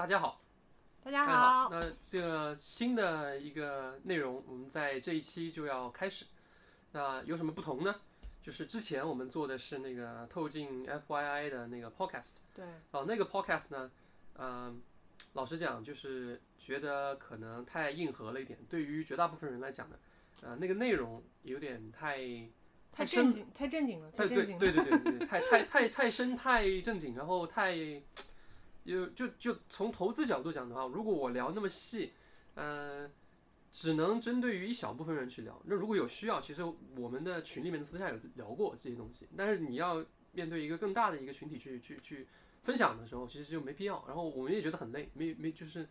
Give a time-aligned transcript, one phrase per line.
[0.00, 0.40] 大家好，
[1.04, 1.68] 大家好。
[1.70, 6.24] 那这个新的一个内容，我们在这一期就要开始。
[6.92, 7.94] 那有什么不同呢？
[8.42, 13.90] 就是之前我们做的是那个透镜 FYI 的那个 podcast，对，哦，那个 podcast 呢，
[14.38, 14.80] 嗯、
[15.34, 19.96] 老实讲，就是觉得可能太硬核了一点，对于绝大部分人来讲呢，
[20.40, 22.16] 呃，那个内容有点太
[22.90, 24.60] 太正经，太正经了，太对正经了。
[24.60, 27.76] 对对对对对，太太太太深太正经，然后太
[28.90, 32.12] 就就就从投资角度讲的话，如果我聊那么细，
[32.54, 33.10] 嗯、
[33.70, 35.60] 只能针对于一小部分人去聊。
[35.64, 36.62] 那如果有需要，其实
[36.96, 42.26] 我们的群里面私下有聊过这些东西，但是你要面对一个更大的一个群体去去去
[42.62, 44.04] 分享的时候，其实就没必要。
[44.06, 45.88] 然后我们也觉得很累，没没就是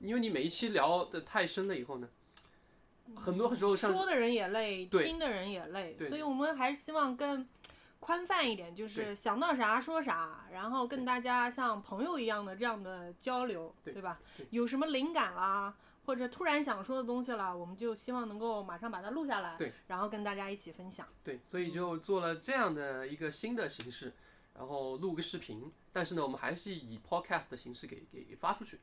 [0.00, 2.08] 因为你每一期聊的太深了以后呢，
[3.14, 7.46] 很多时候像说的人也累，听的人也累，所以我们还是希望更
[8.00, 14.46] 宽泛一点，就是想到啥说啥，然后跟大家像朋友一样的这样的交流，对吧对？
[14.50, 21.06] 有什么灵感啦，或者突然想说的东西了，我们就希望能够马上把它录下来，对，然后跟大家一起分享。
[21.22, 24.14] 对，所以就做了这样的一个新的形式，
[24.54, 28.80] 然后录个视频，但是呢，我们还是以 podcast 的形式给给发出去，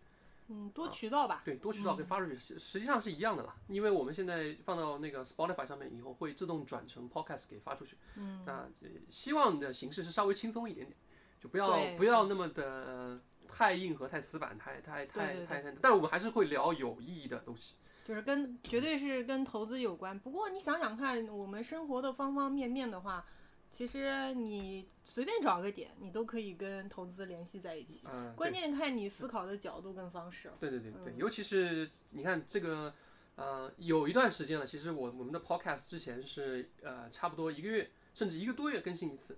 [0.49, 1.41] 嗯，多渠道吧。
[1.43, 10.95] 对，多渠道给发出去，实实际上是一样的啦，因为我们现在放到那个 Spotify 上面以后，会自动转成 podcast 给发出去，嗯，那呃希望的形式是稍微轻松一点点，
[11.39, 17.75] 就不要不要那么的、呃太硬核、太死板、太太太太太，但我们还是会聊有意义的东西。
[18.05, 20.17] 就是跟绝对是跟投资有关。
[20.19, 23.25] 不过你想想看，我们生活的方方面面的话，
[23.71, 28.01] 其实你随便找个点，你都可以跟投资联系在一起。
[28.11, 30.51] 嗯、关键看你思考的角度跟方式。
[30.59, 32.93] 对对对对，嗯尤其是你看这个，
[33.35, 39.37] 呃，有一段时间了，其实我我们的 podcast 之前是呃差不多一个月甚至一个多月更新一次，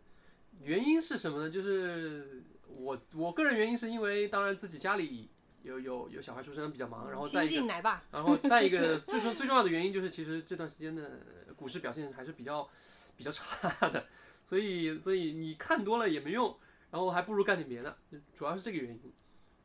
[0.61, 1.49] 原因是什么呢？
[1.49, 5.29] 就是我我个人原因是因为当然自己家里
[5.63, 11.19] 有有有小孩出生比较忙，然后再新一个晋奶爸，然后再一个 最重最重要的原因就是，其实这段时间的
[11.57, 12.69] 股市表现还是比较
[13.17, 14.05] 比较差的，
[14.49, 16.57] 所以所以你看多了也没用，
[16.89, 17.95] 然后还不如干点别的，
[18.35, 19.13] 主要是这个原因。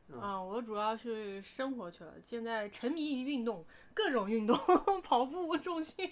[0.09, 3.65] 嗯啊、我主要是生活去了，现在沉迷于运动，
[3.95, 4.55] 各种运动，
[5.01, 6.07] 跑步、重训、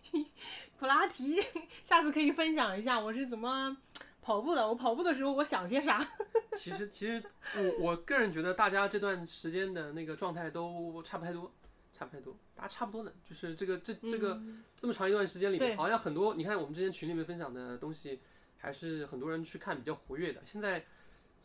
[0.80, 1.44] 普拉提，
[1.84, 3.76] 下次可以分享一下我是怎么
[4.22, 4.66] 跑步的。
[4.66, 6.02] 我跑步的时候我想些啥？
[6.56, 7.22] 其实其实
[7.54, 11.52] 我我个人觉得大家这段时间的那个状态都差不太多，
[11.96, 18.20] 差不太多，大家差不多的，就是这个这这个、嗯这么长一段时间里面，好像很多你看我们之前群里面分享的东西，
[18.58, 20.84] 还是很多人去看比较活跃的，现在。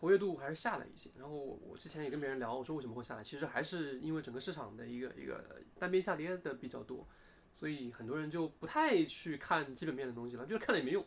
[0.02, 7.08] 活跃度还是下来一些，然后我我之前也跟别人聊，我说为什么会下来，其实还是因为整个市场的一个一个单边下跌的比较多，
[7.54, 11.06] 所以很多人就不太去看基本面的东西了，就是看了也没用。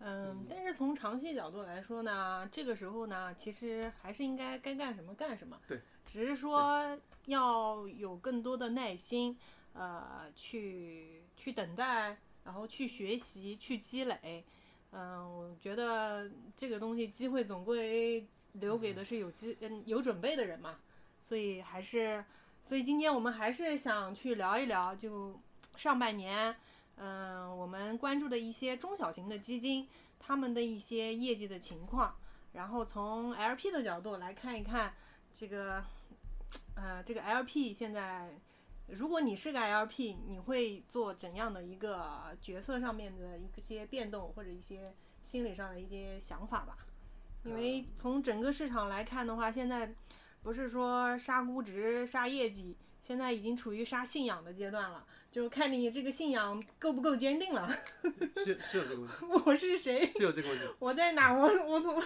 [0.00, 5.56] 嗯，但是从长期角度来说呢，这个时候呢，其实还是应该该干什么干什么。
[5.68, 5.80] 对，
[6.10, 9.38] 只是说要有更多的耐心，
[9.74, 14.44] 呃，去去等待，然后去学习，去积累。
[14.90, 20.78] 嗯，我觉得这个东西机会总归留给的是有机嗯有准备的人嘛，
[21.20, 22.24] 所以还是，
[22.64, 25.38] 所以今天我们还是想去聊一聊，就
[25.76, 26.56] 上半年。
[26.96, 29.86] 嗯，我们关注的一些中小型的基金，
[30.18, 32.16] 他们的一些业绩的情况，
[32.54, 34.92] 然后从 LP 的角度来看一看
[35.38, 35.84] 这个，
[36.74, 38.28] 呃，这个 LP 现在，
[38.88, 46.78] 如果你是个 LP，你会做怎样的一个决策上面的一些变动，或者一些心理上的一些想法吧？
[47.44, 49.94] 因为从整个市场来看的话，现在
[50.42, 55.06] 不是说杀估值、杀业绩，现在已经处于杀信仰的阶段了。
[55.30, 57.70] 就看你这个信仰够不够坚定了。
[58.44, 59.14] 是是有这个问题，
[59.46, 60.10] 我是谁？
[60.10, 61.32] 是有这个问题，我在哪？
[61.32, 62.02] 我我怎么？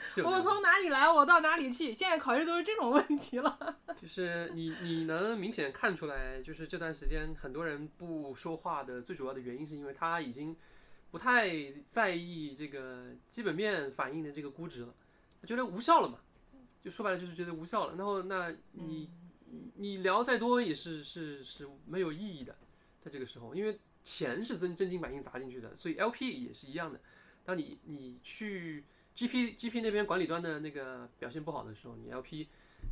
[0.00, 0.46] 是有这个问题。
[0.48, 1.08] 我从哪里来？
[1.08, 1.94] 我到哪里去？
[1.94, 3.76] 现在考试都是这种问题了。
[4.00, 10.56] 就是你你能明显看出来，就是这段时间很多人不说话的最主要的原因，是因为他已经
[11.10, 14.94] 不太在意这个基本面反映的这个估值了，
[15.40, 16.18] 他觉得无效了嘛，
[16.82, 17.94] 就说白了就是觉得无效了。
[17.96, 19.08] 然后那你、
[19.76, 22.56] 你聊再多也是是是没有意义的，
[23.00, 27.00] 在这个时候，因为钱是真真金白银砸进去的，所以 LP 也是一样的。
[27.44, 28.84] 当你你去
[29.16, 32.46] GP GP 那边管理端的那个表现不好的时候，你 LP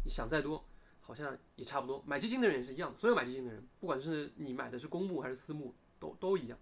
[0.05, 0.64] 你想再多。
[1.00, 2.03] 好像也差不多。
[2.05, 6.58] 买基金的人也是一样，所有买基金的人，不管是你买的是公募还是私募，都都一样，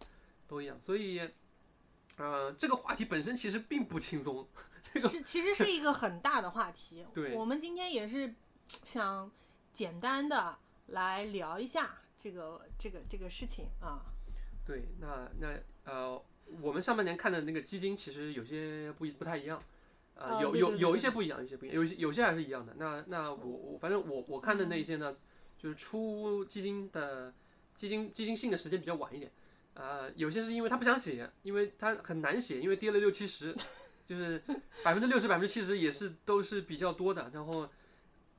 [0.46, 0.78] 都一样。
[0.82, 1.18] 所以，
[2.18, 4.46] 呃，这个话题本身其实并不轻松。
[4.92, 7.06] 这个是其实是一个很大的话题。
[7.14, 8.34] 对我们今天也是
[8.84, 9.32] 想
[9.74, 10.56] 简单的
[10.86, 14.06] 来聊一下这个这个这个事情啊。
[14.64, 16.24] 对，那那呃，
[16.62, 19.60] 我们上半年看的那个基金其实有些不一不太一样。
[20.14, 22.72] 呃，有有有一些不一样，有一些不一样，有些有些还是一样的。
[22.78, 25.14] 那那我我反正我我看的那些呢，
[25.58, 27.34] 就是出基金的
[27.74, 29.32] 基金基金信的时间比较晚一点。
[29.74, 33.52] 呃，有些是因为他不想写，因为他很难写，因为跌了六七十，
[34.06, 34.40] 就是
[34.84, 37.32] 百分之六十、百分之七十也是都是比较多的。
[37.34, 37.68] 然后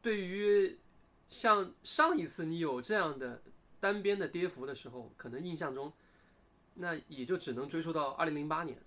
[0.02, 0.78] 对于
[1.28, 3.42] 像上一次你有这样的
[3.80, 5.92] 单边的跌幅的时候，可能印象中，
[6.76, 8.78] 那也就只能追溯到二零零八年。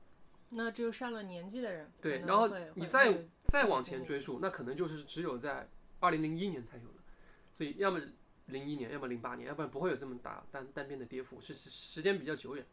[0.51, 5.69] 那只有上了年纪的人对然后你再再往前追溯，那可能就是只有在
[6.01, 6.95] 二零零一年才有的，
[7.53, 8.01] 所以要么
[8.47, 12.65] 零一年，要么零八年，要不然不会有这么大单单边的跌幅，是是时间比较久远。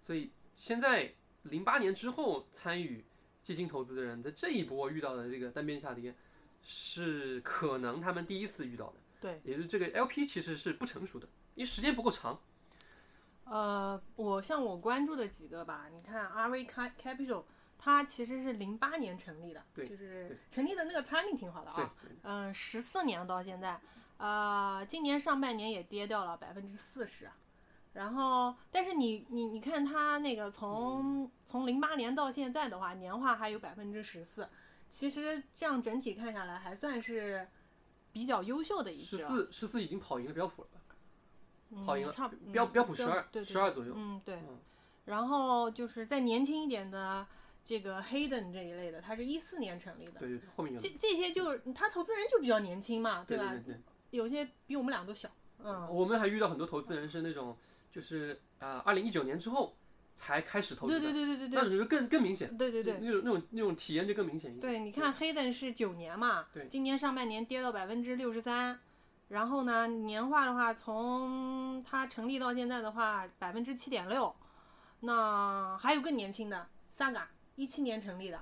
[0.00, 1.12] 所以现在
[1.42, 3.04] 零八年之后参与
[3.42, 6.14] 基金投资的人，在这一波遇到的这个单边下跌，
[6.62, 8.94] 是可能他们第一次遇到的。
[9.24, 12.38] 对，也就是这个 LP 其实是不成熟的，因为时间不够长。
[13.44, 17.44] 呃，我像我关注的几个吧，你看 RV Ca- Capital，
[17.78, 23.80] 它其实是零八年成立的，对就是成立的那个 timing 挺好的啊。，嗯，十四年到现在，
[24.18, 27.30] 呃，今年上半年也跌掉了百分之四十，
[27.94, 34.46] 然后，但是你你你看它那个从从零八年到现在的话，年化还有百分之十四，
[34.90, 37.48] 其实这样整体看下来还算是
[38.14, 39.22] 比较优秀的一只了。
[39.22, 41.84] 十四十四已经跑赢了标普了吧？
[41.84, 43.92] 跑赢了嗯、差不标嗯标普十二对对十二左右。
[43.96, 44.36] 嗯，对。
[44.36, 44.58] 嗯
[45.06, 47.26] 然后就是再年轻一点的
[47.62, 50.12] 这个 Hayden 这一类的，他是一四年成立的。
[50.12, 53.24] 对对对，后面有这这些就是他投资人就比较年轻嘛，吧？
[53.28, 53.80] 对对对。
[54.12, 55.28] 有些比我们俩都小。
[55.62, 57.54] 嗯，我们还遇到很多投资人是那种，
[57.92, 59.76] 就是啊，二零一九年之后
[60.14, 64.60] 才开始投资对的，对对对对对那种就更更明显，对对对那种那种那种体验就更明显一点。
[64.60, 68.78] 对，你看 Hayden 是九年嘛，对今年上半年跌到百分之六十三，
[69.28, 74.34] 然后呢，年化的话，从它成立到现在的话，百分之七点六。
[75.00, 77.24] 那还有更年轻的 Saga，
[77.56, 78.40] 一七年成立的，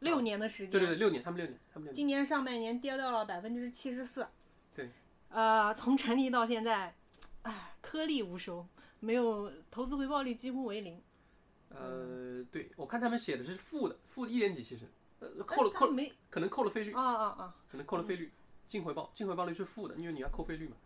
[0.00, 0.70] 六年的时间。
[0.70, 1.94] 对对对，六年，他们六年，他们六年。
[1.94, 4.26] 今年上半年跌到了百分之七十四。
[4.74, 4.90] 对。
[5.30, 6.94] 呃，从成立到现在，
[7.42, 8.66] 唉，颗粒无收，
[9.00, 11.00] 没有投资回报率几乎为零。
[11.70, 14.86] 呃，对，我看他们写的是负的，负一点几，其实，
[15.20, 17.54] 呃，扣了扣了，没可能扣了费率，啊啊啊！
[17.70, 18.32] 可能扣了费率，
[18.66, 20.76] 净回报，净回报率是负的，因为你要扣费率嘛。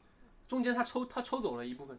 [0.46, 1.98] 中间他抽他抽走了一部分，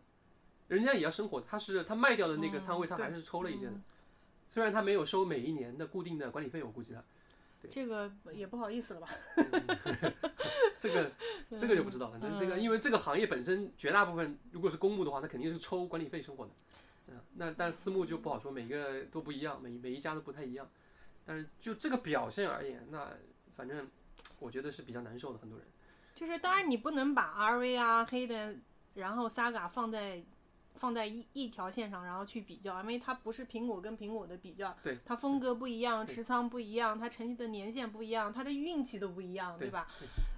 [0.68, 3.84] 人家也要生活，他是他卖掉的那个仓位，嗯他还是抽了一些的嗯。
[4.48, 7.04] 虽然他没有收每一年的固定的管理费，我估计他。
[7.66, 9.10] 对这个也不好意思了吧？
[10.78, 11.12] 这个
[11.60, 12.20] 这个就不知道了。
[12.22, 16.52] 那这个嗯因为这个行业本身绝大部分如果是公募的话，它肯定是抽管理费生活的。
[17.08, 20.68] 嗯，那但私募就不好说，每个都不一样，每每一家都不太一样。
[21.26, 23.12] 但是就这个表现而言，那
[23.56, 23.88] 反正
[24.40, 25.68] 我觉得是比较难受的，很多人。
[26.16, 28.56] 就是当然你不能把 RV 啊、黑的，
[28.94, 30.24] 然后 Saga 放在
[30.76, 39.88] 放在一一条线上，然后去比较，因为它不是苹果跟苹果的比较，对，它风格不一样，持仓不一样，它成绩的年限不一样，它的运气都不一样，对吧？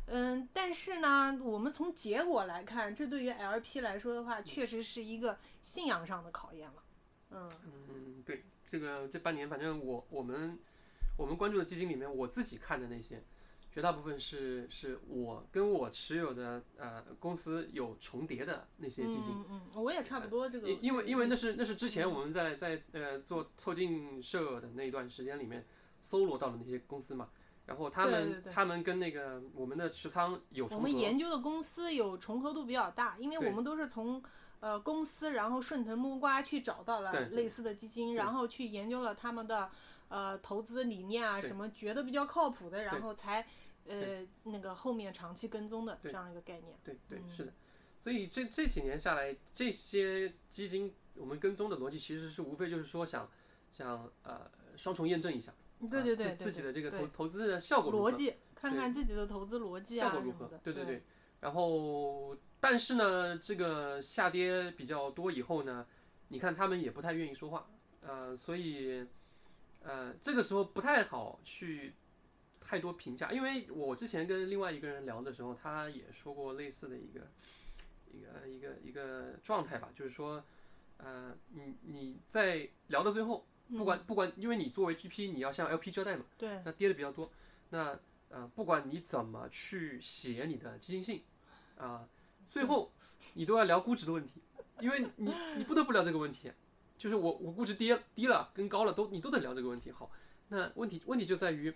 [0.07, 6.83] 嗯，但是呢，我们从结果来看，这对于 LP 来说的话，确实是一个信仰上的考验了。
[7.31, 7.51] 嗯
[7.89, 10.57] 嗯，对，这个这半年，反正我我们
[11.17, 13.21] 我们关注的基金里面，我自己看的那些，
[13.71, 19.31] 绝大部分是是我跟我持有的呃公司有重叠的那些基金。
[19.31, 20.67] 嗯嗯，嗯我也差不多这个。
[20.67, 25.63] 因因为因为那是那是之前我们在在呃做透镜社的那一段时间里面
[26.01, 27.29] 搜罗到的那些公司嘛，
[27.65, 34.23] 然后他们他们跟那个我们的持仓有我重合，们研究的公司有重合度比较大，因为我们都是从
[34.59, 39.69] 呃公司，然后顺藤摸瓜去找到了类似的基金，然后去研究了他们的
[40.09, 43.45] 呃投资理念啊什么，觉得比较靠谱的，然后才
[43.85, 46.77] 呃那个后面长期跟踪的这样一个概念。
[46.83, 47.53] 对对嗯是的，
[47.99, 53.29] 所以这这几年下来，这些基金我们跟踪的逻辑其实是无非就是说想
[53.71, 55.55] 想呃双重验证一下，啊
[55.89, 60.49] 对对对，对自自己的这个投投资的效果逻辑，看看自己的投资逻辑效果如何？
[60.63, 61.03] 对对对。
[61.39, 65.85] 然后，但是呢，这个下跌比较多以后呢，
[66.29, 67.69] 你看他们也不太愿意说话，
[68.01, 69.05] 呃，所以，
[69.83, 71.93] 呃，这个时候不太好去
[72.59, 77.27] 太多评价，因为我之前跟另外一个人聊的时候，他也说过类似的一个
[78.11, 80.43] 一个一个一个状态吧，就是说，
[80.97, 86.25] 呃，你你在聊到最后，不管不管，因为你作为 GP，你要向 LP 交代嘛。
[86.37, 87.31] 对那跌的比较多，
[87.69, 87.97] 那
[88.29, 91.23] 呃，不管你怎么去写你的基金信，
[91.77, 92.09] 啊、
[92.49, 92.91] 最后
[93.33, 94.41] 你都要聊估值的问题，
[94.81, 96.51] 因为你你不得不聊这个问题，
[96.97, 99.91] 就是我我估值跌低了跟高了都你都得聊这个问题。
[99.91, 100.09] 好，
[100.49, 101.73] 那问题问题就在于，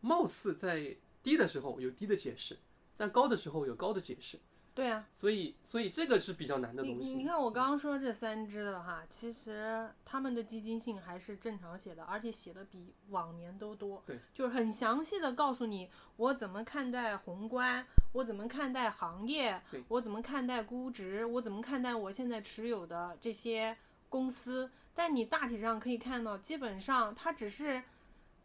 [0.00, 2.58] 貌似在低的时候有低的解释，
[2.94, 4.38] 在高的时候有高的解释。
[4.72, 7.12] 对啊，所以所以这个是比较难的东西。
[7.12, 14.00] 你看我刚刚说这三只的哈，其实他们的基金性还是正常写的，而且写的比往年都多。
[14.06, 23.76] 对，就是很详细的告诉你我怎么看待宏观，我怎么看待行业对，我怎么看待估值，我怎么看待我现在持有的这些
[24.10, 24.70] 公司。
[24.94, 27.82] 但你大体上可以看到，基本上他只是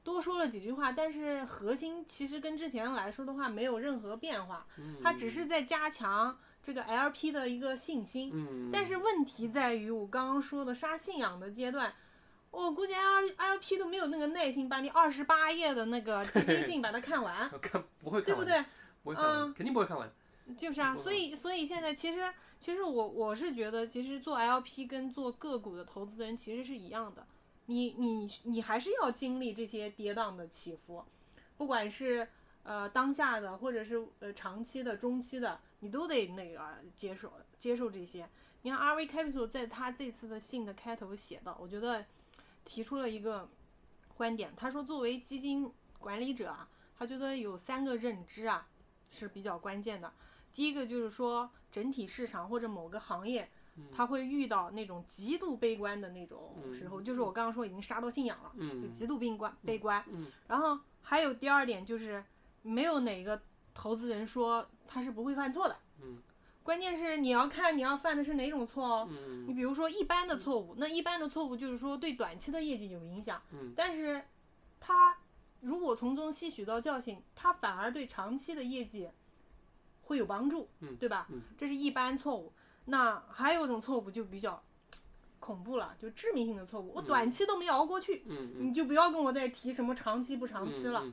[0.04, 8.32] 多说了几句话，但是核心其实跟之前来说的话没有任何变化，嗯，它只是在加强这个 LP 的一个信心。
[8.34, 11.92] 嗯，但是问题在于，我刚刚说的杀信仰的阶段，
[12.52, 18.64] 我估计 L L P 都没有那个耐心把你二十八页的那个基金性 把它看完， 看不会看完，对不对？
[19.04, 20.10] 不会看完，嗯肯定不会看完。
[20.56, 22.32] 就是啊，所以所以现在其实
[22.66, 27.28] 其实我我是觉得，其实做 LP 跟做个股的投资人其实是一样的，
[27.68, 31.06] 你你你还是要经历这些跌宕的起伏，
[31.58, 32.28] 不管是
[32.64, 36.60] 呃当下的或者是呃长期的、中期的，你都得那个
[36.98, 38.28] 接受接受这些。
[38.64, 42.04] 你看 RV Capital 在他这次的信的开头写到，我觉得
[42.66, 43.48] 提出了一个
[44.18, 46.68] 观点，他说作为基金管理者啊，
[46.98, 48.68] 他觉得有三个认知啊
[49.12, 50.12] 是比较关键的。
[50.52, 53.50] 第一个就是说，整体市场或者某个行业，
[53.92, 60.02] 它会遇到那种极度悲观的那种时候，就是我刚刚说已经杀到信仰了，就嗯极度悲观悲观。
[60.08, 62.24] 嗯然后还有第二点就是，
[62.62, 63.42] 没有哪个
[63.74, 65.76] 投资人说他是不会犯错的。
[66.02, 66.22] 嗯
[66.64, 69.10] 关键是你要看你要犯的是哪种错哦。
[69.12, 74.24] 嗯你比如说一般的错误，那一般的错误就是说对短期的业绩有影响，嗯但是
[74.80, 75.18] 他
[75.60, 79.10] 如果从中吸取到教训，他反而对长期的业绩
[80.06, 81.28] 会有帮助，嗯对吧？
[81.32, 82.52] 嗯这是一般错误。
[82.86, 84.62] 那还有一种错误就比较
[85.40, 91.04] 恐怖了，就致命性的错误，我短期都没熬过去，嗯嗯你就不要跟我再提什么长期不长期了。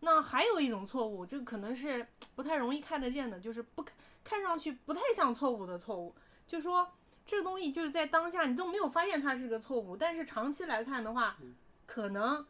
[0.00, 3.92] 那还有一种错误，这个可能是不太容易看得见的，就是不看
[4.24, 6.14] 看上去不太像错误的错误，
[6.46, 6.88] 就说
[7.26, 11.54] 这个东西就是在当下你都没有发现它是个错误，但是长期来看的话，嗯
[11.86, 12.46] 可能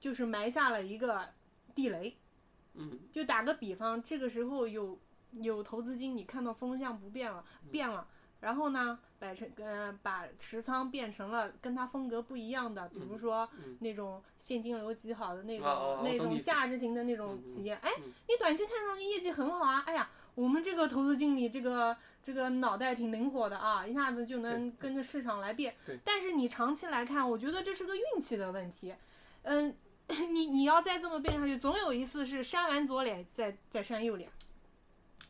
[0.00, 1.28] 就是埋下了一个
[1.74, 2.16] 地雷。
[2.78, 4.98] 嗯就打个比方，这个时候有
[5.32, 8.06] 有投资经理看到风向不变了，嗯变了，
[8.40, 25.98] 然后呢，摆成呃把持仓变成了跟他风格不一样的，比如说嗯那种现金流极好的那种、哦哦哦那种价值型的那种企业，哎嗯，你短期看上去业绩很好啊，哎呀，我们这个投资经理这个这个脑袋挺灵活的啊，一下子就能跟着市场来变对。
[26.04, 28.94] 但是你长期来看，我觉得这是个运气的问题。
[29.42, 29.74] 嗯，
[30.08, 34.28] 你你要再这么变下去，总有一次是扇完左脸再再扇右脸。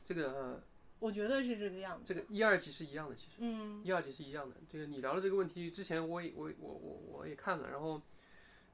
[0.07, 0.63] 这个呃
[0.99, 2.05] 我觉得是这个样子。
[2.07, 4.57] 这个一二级是一样的，其实嗯一二级是一样的。
[4.71, 8.01] 这个你聊的这个问题之前我也我我我我也看了，然后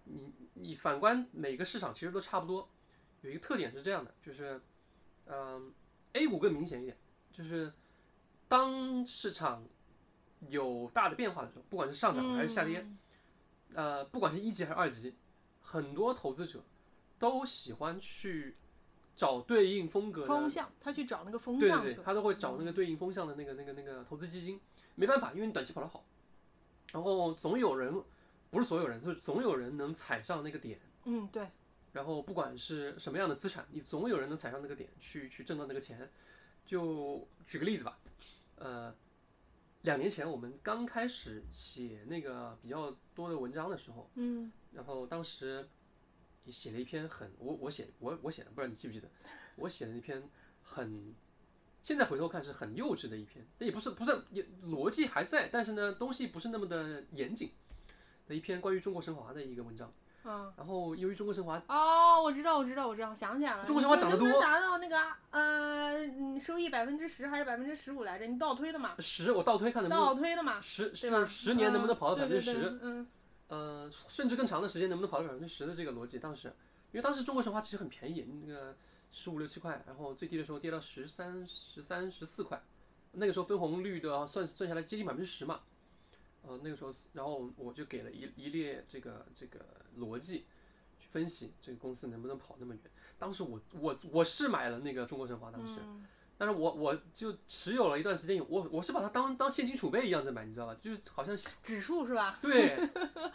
[0.05, 2.69] 你你反观每个市场其实都差不多，
[3.23, 4.61] 有一个特点是这样的，就是
[5.27, 5.73] 嗯、
[6.12, 6.97] A 股更明显一点，
[7.33, 7.73] 就是
[8.47, 9.65] 当市场
[10.49, 12.99] 有大的变化的时候，不管是上涨还是下跌，嗯
[13.75, 15.15] 呃，不管是一级还是二级，
[15.61, 16.62] 很多投资者
[17.19, 18.57] 都喜欢去
[19.16, 22.04] 找对应风格的风向，他去找那个风对对对。
[22.04, 24.61] 他都会找那个对应风向的那个那个那个投资基金，
[24.95, 26.04] 没办法，因为你短期跑得好，
[26.92, 28.02] 然后总有人，
[28.50, 31.47] 不是所有人，就 是总有人能踩上那个点，嗯，对，
[31.92, 36.11] 然后不管是什么样的资产，你总有人能踩上那个点去去挣到那个钱。
[36.64, 37.99] 就举个例子吧，
[38.57, 38.95] 呃，
[39.83, 44.50] 两年前我们刚开始写那个比较多的文章的时候，嗯。
[44.73, 45.69] 然后当时
[46.45, 49.09] 也写了一篇很我我写我我写的，不知道你记不记得，
[49.57, 50.23] 我写的那篇
[50.63, 51.15] 很，
[51.83, 57.53] 现在回头看是很幼稚的一篇，但也不是不是也逻辑还在，但是呢东西不是那么的严谨
[58.27, 59.93] 的一篇关于中国神华的一个文章。
[60.25, 60.53] 嗯。
[60.57, 63.65] 然后由于中国神华哦，我知道，我知道，我知道，想起来了。
[63.65, 64.99] 中国神话你说涨得多能不能达到那个
[65.31, 68.27] 呃嗯收益百分之十还是百分之十五来着？
[68.27, 68.95] 你倒推的嘛？
[69.01, 70.61] 十我倒推看能不能倒推的嘛？
[70.61, 73.07] 十是十年能不能跑到百嗯分之十，嗯
[73.52, 76.49] 呃，甚至更长的时间能不能跑到百分之十的这个逻辑，当时，
[76.90, 78.75] 因为当时中国神华其实很便宜，那个
[79.11, 82.62] 十五六七块，然后最低的时候跌到十三、十三、十四块，
[83.12, 85.61] 那个时候分红率的算算下来接近百分之十嘛，
[86.47, 89.61] 呃，那个时候，然后我就给了一一列这个这个
[89.99, 90.47] 逻辑
[90.99, 92.82] 去分析这个公司能不能跑那么远。
[93.18, 95.75] 当时我我我是买了那个中国神华，当时，
[96.39, 100.77] 但是我我就持有了一段时间，我我是把它当当现金储备一样在买，你知道吧？
[100.83, 102.39] 就是好像 指数是吧？
[102.43, 102.77] 对，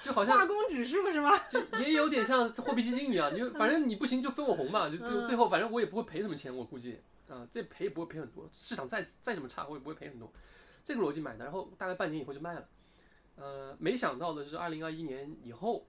[0.04, 1.38] 就好像化工指数是吧？
[1.48, 7.00] 就也有点像货币基金一样，你就反正你不行就分我红嘛，就最嗯最后反正我也不会赔什么钱，我估计
[7.30, 10.32] 啊、这赔也不会赔很多，市场再再怎么差我也不会赔很多，
[10.84, 12.68] 这个逻辑买的，然后大概半年以后就卖了，
[13.36, 15.86] 呃，没想到的是二零二一年以后，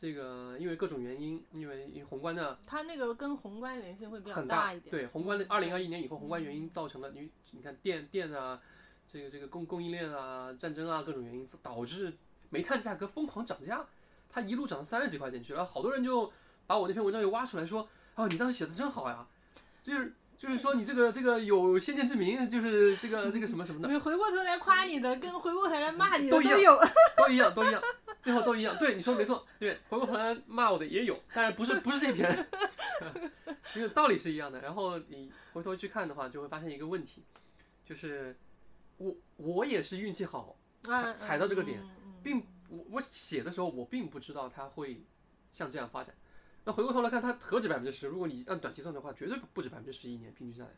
[0.00, 4.90] 这个因为各种原因，因为宏观的它那个跟宏观联系会比较很大一点。
[4.90, 8.58] 对宏观的嗯二零二一年以后，宏观原因造成了你你看电电啊，
[9.06, 12.14] 这个这个供供应链啊、战争啊各种原因导致
[12.48, 13.84] 煤炭价格疯狂涨价，
[14.30, 16.32] 它一路涨到三十几块钱去了，好多人就
[16.66, 19.26] 把我那篇文章又挖出来说，哦，你当时写的真好呀，
[19.82, 23.92] 就是就是说你这个这个有先见之明，就是这个这个什么什么的。
[23.92, 26.80] 你回过头来夸你的，跟回过头来骂你的都一样有。
[27.18, 27.82] 都一样，都一样，
[28.22, 28.76] 最后都一样。
[28.78, 29.46] 对，你说的没错。
[29.58, 32.48] 对，回过头来骂我的也有，但是不是 不是这篇，
[33.74, 34.60] 因为道理是一样的。
[34.60, 37.24] 然后你回头去看的话，就会发现一个问题，
[37.84, 38.36] 就是
[38.98, 41.82] 我我也是运气好，踩嗯踩到这个点，
[42.22, 45.02] 并我我写的时候我并不知道它会
[45.52, 46.14] 像这样发展。
[46.64, 48.06] 那回过头来看，它何止百分之十？
[48.06, 50.70] 如果你按短期算的话，绝对不止百分之十一年平均下来。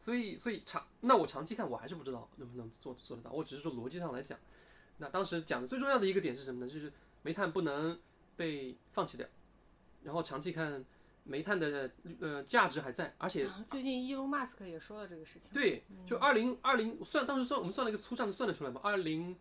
[0.00, 3.30] 所以所以长那我长期看，我还是不知道能不能做做得到。
[3.32, 4.38] 我只是说逻辑上来讲。
[4.98, 6.72] 那当时讲的最重要的一个点是什么呢？
[6.72, 7.98] 就是煤炭不能
[8.36, 9.26] 被放弃掉，
[10.02, 10.84] 然后长期看
[11.24, 11.90] 煤炭的
[12.20, 15.42] 呃价值还在，而且啊最近伊隆马斯克也说了这个事情。
[15.52, 19.36] 对，就二零二零算当时算我们算了一个粗账算得出来吗，二零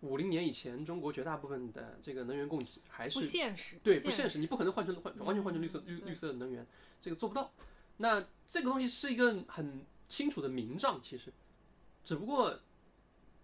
[0.00, 3.76] 五零年以前，中国绝大部分的这个能源供给还是不是现实。
[3.82, 6.66] 对不现现实，你不可能换成换完全换成绿色绿对绿色的能源，
[7.00, 7.50] 这个做不到。
[7.96, 11.32] 那这个东西是一个很清楚的明账，其实，
[12.04, 12.60] 只不过，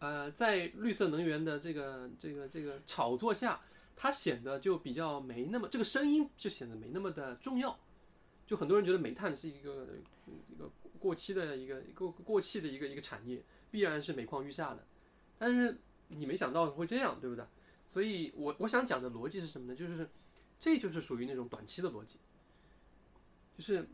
[0.00, 3.60] 呃，在绿色能源的这个这个这个炒作下，
[3.94, 7.78] 它显得就比较没那么这个声音就显得没那么的重要。
[8.46, 9.86] 就很多人觉得煤炭是一个
[10.50, 14.84] 一个过期的一个过过气的一个一个产业，必然是每况愈下的。
[15.38, 15.78] 但是
[16.08, 17.44] 你没想到会这样，对不对？
[17.86, 19.76] 所以我我想讲的逻辑是什么呢？
[19.76, 20.08] 就是
[20.58, 22.18] 这就是属于那种短期的逻辑，
[23.56, 23.86] 就是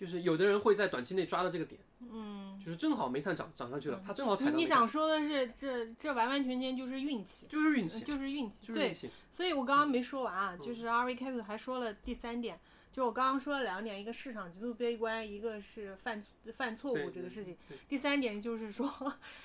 [0.00, 1.78] 就是有的人会在短期内抓到这个点，
[2.10, 8.72] 嗯，就是正好煤炭涨涨上去了，他正好踩到你那个想说的是，这这完完全全就是运气，就是运气，就是运气。
[8.72, 8.96] 对
[9.30, 10.66] 所以我刚刚没说完啊，嗯。
[10.66, 12.58] 就是 R V Capital 还说了第三点，
[12.94, 16.24] 就我刚刚说了两点，一个市场极度悲观，一个是犯
[16.56, 17.54] 犯错误这个事情。
[17.86, 18.90] 第三点就是说，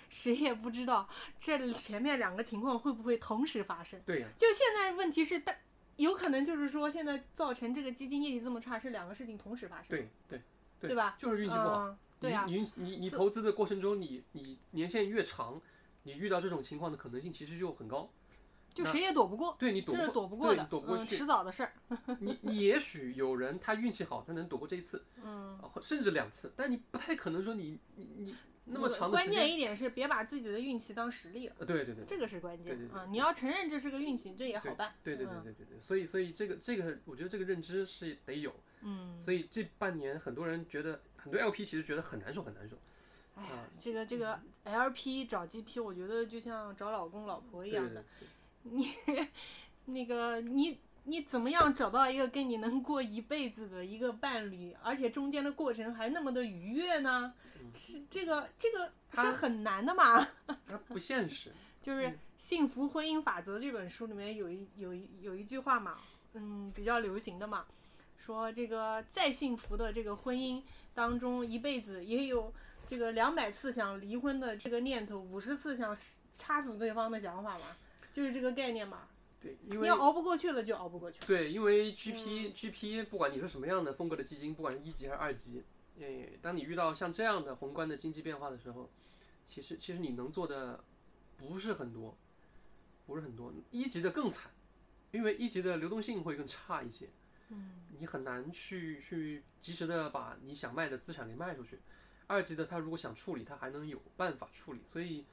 [0.10, 1.06] 谁也不知道
[1.38, 4.02] 这前面两个情况会不会同时发生。
[4.06, 5.58] 对呀、就现在问题是，但
[5.98, 10.42] 有可能就是说，现在造成这个基金业绩这么差，是两个事情同时发生，对对
[10.80, 11.16] 对对吧？
[11.20, 11.88] 就是运气不好。
[11.88, 15.62] 嗯，对啊，你你你你投资的过程中，你你年限越长，
[16.04, 18.10] 你遇到这种情况的可能性其实就很高。
[18.74, 21.16] 就谁也躲不过，对你躲躲不过的，躲不过去。
[21.16, 21.72] 迟早的事儿。
[22.20, 29.30] 你你也许有人他运气好，他能躲过这一次，嗯，甚至两次，但你不太可能说你你你那么长的关。
[29.30, 33.06] 键一点是别把自己的运气当实力了，呃，对对对这个是关键对对对啊！
[33.10, 34.94] 你要承认这是个运气，这也好办。
[35.04, 38.54] 对对对嗯对对对，所以所以这个这个，我觉得这个认知是得有。
[38.82, 42.78] 嗯，所以这半年很多人觉得，很多 LP 其实觉得很难受很难受。
[43.36, 43.44] 哎
[43.82, 48.04] 这个这个 LP 找 GP，我觉得就像找老公老婆一对对样的
[48.64, 48.94] 你，
[49.86, 57.34] 那个你你怎么样找到一个跟你能过一辈子的一个伴侣，而且中间的过程还那么的愉悦呢？
[57.78, 60.28] 是这个这个是很难的嘛。
[60.68, 61.52] 它不现实。
[61.82, 65.98] 就是《嗯幸福婚姻法则》这本书里面有一有一有一句话嘛，
[66.34, 67.66] 嗯，比较流行的嘛，
[68.18, 70.62] 说这个再幸福的这个婚姻
[70.94, 72.52] 当中，一辈子也有
[72.90, 75.96] 这个两百次想离婚的这个念头，五十次想
[76.36, 77.66] 掐死对方的想法嘛，
[78.14, 79.08] 就是这个概念嘛。
[79.46, 81.28] 对，因为你要熬不过去了就熬不过去了。
[81.28, 85.64] 对，因为 GP、GP 不管你是什么样的风格的基金，不管是一级还是二级，
[86.00, 88.90] 诶，当你遇到像这样的宏观的经济变化的时候，
[89.46, 90.84] 其实其实你能做的
[91.38, 92.18] 不是很多，
[93.06, 93.54] 不是很多。
[93.70, 94.52] 一级的更惨，
[95.12, 97.08] 因为一级的流动性会更差一些，
[97.50, 101.80] 嗯，你很难去去及时的把你想卖的资产给卖出去。
[102.28, 104.82] 二级的他如果想处理，他还能有办法处理。
[104.88, 105.24] 所以，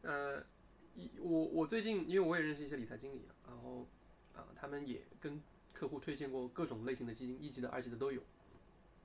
[0.00, 0.44] 呃，一
[1.20, 3.86] 我我最近因为我也认识一些理财经理，然后
[4.34, 8.22] 啊、他们也跟客户推荐过各种类型的基金，一级的、二级的都有。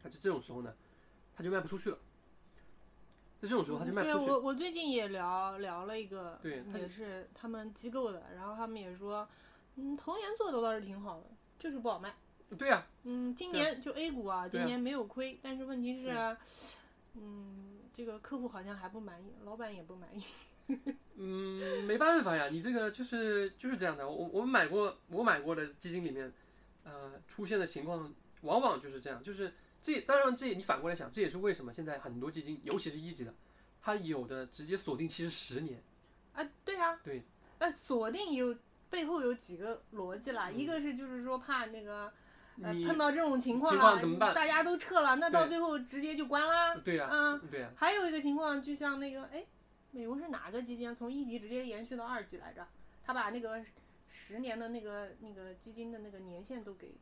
[0.04, 0.74] 那就这种时候呢，
[1.36, 1.98] 他就卖不出去了。
[3.42, 4.32] 在这种时候他就卖不出去。
[4.32, 9.28] 我我最近也聊聊了一个，对他也是他们机构的，然后他们也说，
[9.76, 11.28] 嗯，投研做的倒是挺好的，
[11.60, 12.14] 就是不好卖。
[12.58, 16.38] 对呀、嗯，今年就 A 股啊，啊今年没有亏，但是问题是
[17.16, 20.24] 嗯，这个客户好像还不满意，老板也不满意。
[21.18, 24.08] 嗯，没办法呀，你这个就是就是这样的。
[24.10, 26.32] 我我们买过我买过的基金里面，
[26.84, 33.34] 呃，出现的情况往往就是这样，就是这当然这你反过来想，这也是为什么现在很多基金，尤其是一级的，
[33.82, 35.82] 它有的直接锁定期是十年。
[36.34, 37.24] 啊，对啊，对，
[37.60, 38.56] 那，锁定有
[38.90, 42.12] 背后有几个逻辑啦，一嗯个是就是说怕那个。
[42.62, 46.76] 呃，碰到这种情况情了，况怎么办大家都撤了，那到最后直接就关啦。
[46.76, 49.44] 对呀、嗯，对呀、还有一个情况，就像那个，哎，
[49.94, 52.68] 美国是哪个基金啊从一级直接延续到二级来着？
[53.06, 53.64] 他把那个
[54.08, 56.96] 十年的那个那个基金的那个年限都给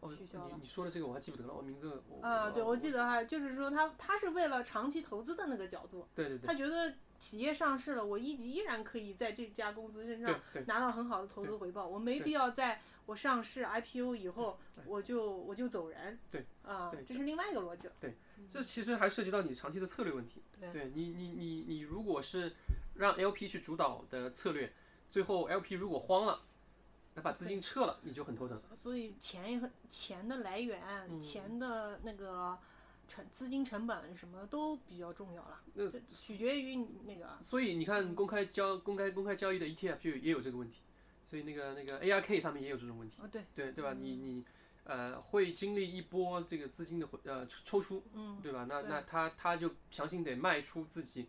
[0.00, 17.88] 哦，取消了你你说的这个我还记不得了，我名字我啊，对，我记得，得哈，就是说他他是为了长期投资的那个角度，对对对他觉得企业上市了，我一级依然可以在这家公司身上拿到很好的投资回报，我没必要在我上市 IPO 以后我就我就走人，对，啊，这是另外一个逻辑，
[18.50, 20.42] 这其实还涉及到你长期的策略问题。
[20.72, 22.52] 对你你你你如果是
[22.94, 24.72] 让 LP 去主导的策略，
[25.10, 26.40] 最后 LP 如果慌了，
[27.14, 28.58] 那把资金撤了，你就很头疼。
[28.80, 32.58] 所以钱也很钱的来源，嗯钱的那个
[33.06, 40.80] 成资金成本什么都比较重要了，那取决于那个所以你看公开交公开公开交易的 ETF 就也有这个问题，
[41.26, 43.92] 所以那个那个 ARK 他们也有这种问题，哦对，对对吧？
[43.92, 44.44] 你你
[44.86, 48.64] 呃会经历一波这个资金的回呃抽出，嗯，对吧？
[48.68, 51.28] 那那他他就强行得卖出自己，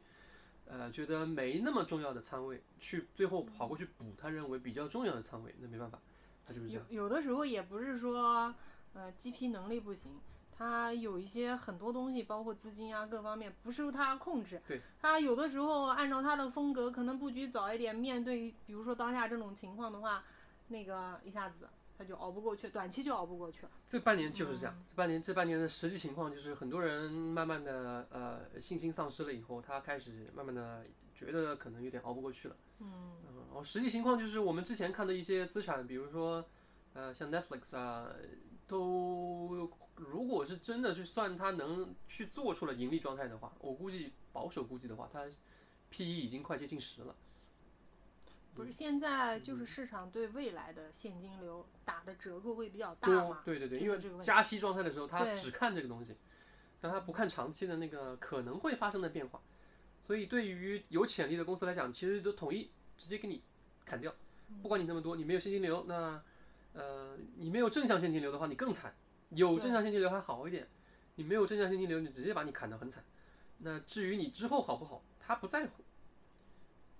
[0.65, 5.99] 呃，觉得没那么重要的仓位，去最后跑过去补他认为比较重要的仓位，那没办法，
[6.47, 6.87] 他就是这有样。
[6.89, 8.53] 有的时候也不是说
[8.93, 10.19] 呃 GP 能力不行。
[10.59, 14.59] 他有一些很多东西，包括资金啊各方面不受他控制。
[14.67, 14.81] 对。
[14.99, 20.23] 他有的时候按照他的风格，可能布局早一点，面对比如说当下这种情况的话，
[20.69, 23.71] 那个一下子它就熬不过去，短期就熬不过去了。
[23.87, 32.55] 这半年就是这样，这半年这半年的实际情况就是很多人慢慢的呃信心丧失了以后，他开始慢慢的觉得可能有点熬不过去了。
[32.79, 36.45] 嗯，嗯，然后实际情况就是我们之前看的一些资产，比如说
[36.93, 38.11] 呃像 Netflix 啊，
[38.67, 45.25] 都如果是真的去算它能去做出了盈利状态的话，我估计保守估计的话，它
[45.89, 47.15] P E 已经快接近十了。
[48.57, 53.41] 不是现在就是市场对未来的现金流打的折扣会比较大嘛？
[53.45, 56.17] 对对对，因为加息状态的时候，他只看这个东西，
[56.81, 59.39] 但他不看长期的那个可能会发生的变化。
[60.01, 63.43] 所以对于有潜力的公司来讲，其实都统一直接给你
[63.85, 64.13] 砍掉，
[64.49, 66.21] 嗯不管你那么多，你没有现金流，那
[66.73, 68.91] 呃你没有正向现金流的话，你更惨；
[69.29, 70.67] 有正向现金流还好一点，
[71.15, 73.03] 你没有正向现金流，你直接把你砍得很惨。
[73.59, 75.83] 那至于你之后好不好，他不在乎。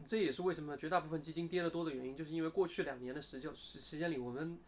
[0.08, 4.60] 这也是为什么绝大部分基金跌得多的原因，就是因为过去两年的时间时时间里，我们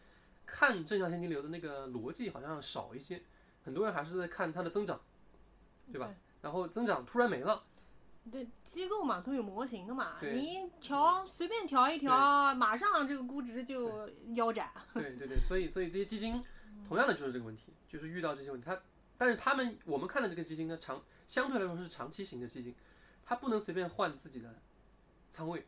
[0.46, 3.22] 看正向现金流的那个逻辑好像少一些，
[3.64, 5.00] 很多人还是在看它的增长，
[5.92, 6.14] 对吧？
[6.42, 7.64] 然后增长突然没了，
[8.32, 14.72] 对机构嘛，都有模型的嘛，你调随便调一调，马上这个估值就腰斩。
[14.94, 16.42] 对对对，所以所以这些基金
[16.88, 18.82] 同样的就是这个问题，就是遇到这些问题，它
[19.18, 22.74] 但是他们我们看的这个基金呢，长相对来说是长期型的基金，
[23.26, 24.56] 它不能随便换自己的
[25.32, 25.66] 仓位，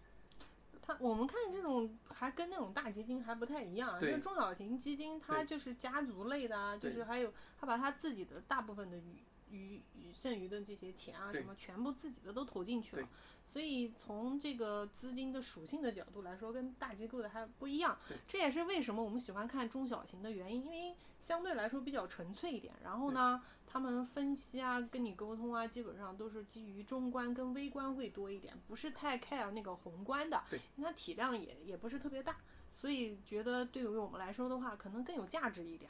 [0.81, 13.07] 它我们看这种还跟那种大基金还不太一样，因为中小型基金它就是家族类的啊，就是还有它把它自己的大部分的余余余剩余的这些钱啊什么全部自己的都投进去了。
[13.47, 17.97] 所以从这个资金的属性的角度来说，跟大机构的还不一样。
[18.25, 22.73] 这也是为什么我们喜欢看中小型的原因，因为相对来说比较纯粹一点。
[22.81, 30.43] 然后呢，他们分析啊、跟你沟通啊，基本上都是基于中观跟微观会多一点，不是太 care 那个宏观的。
[30.49, 32.35] 对，因为它体量也也不是特别大，
[32.75, 35.89] 所以觉得对于我们来说的话，可能更有价值一点。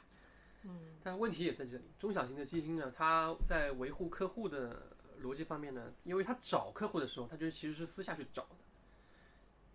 [0.62, 8.56] 嗯，但问题也在这里，中小型的基金呢，它在维护客户的逻辑方面呢，因为它找客户的时候，它就是其实是私下去找的，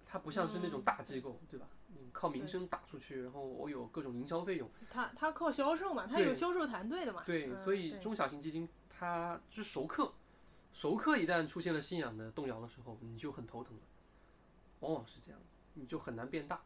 [0.05, 1.67] 它不像是那种大机构，对吧？
[2.17, 4.67] 你靠名声打出去，然后我有各种营销费用。
[4.89, 7.21] 他他靠销售嘛，他有销售团队的嘛。
[7.23, 10.11] 对，嗯所以中小型基金它是熟客，
[10.73, 13.81] 熟客一旦出现了信仰的动摇的时候，你就很头疼了，
[14.79, 16.59] 往往是这样子，你就很难变大。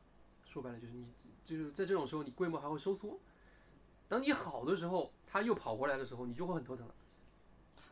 [0.46, 1.06] 说白了就是你
[1.44, 3.20] 就是在这种时候，你规模还会收缩。
[4.08, 6.96] 当你好的时候，他又跑回来的时候，你就会很头疼了。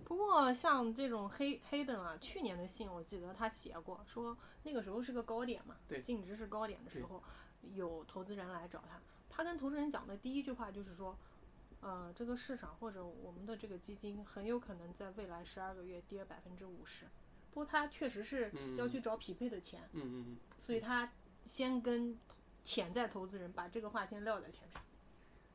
[0.06, 7.22] 不过像这种黑黑灯啊，去年的信我记得他写过，说那个时候是个高点嘛，对净值是高点的时候，
[7.62, 11.17] 有投资人来找他，他跟投资人讲的第一句话就是说，
[11.82, 17.06] 呃，这个市场或者我们的这个基金很有可能在未来十二个月跌百分之五十。
[17.52, 20.38] 不过他确实是嗯要去找匹配的钱，嗯嗯嗯。
[20.60, 21.12] 所以他
[21.45, 22.17] 先跟
[22.63, 24.82] 潜在投资人把这个话先撂在前面。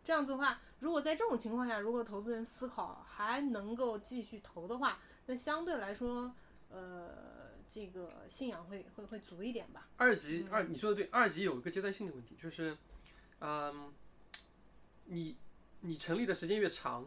[0.05, 6.35] 这样子的话，如果在这种情况下，如果投资人思考还能够继续投的话，那相对来说，
[6.69, 7.34] 呃，
[7.75, 9.89] 这个信仰会会会足一点吧。
[9.97, 12.77] 二级二，你说的对，二级有一个阶段性的问题，就是，
[13.41, 13.93] 嗯，
[15.07, 15.35] 你
[15.81, 17.05] 你成立的时间越长，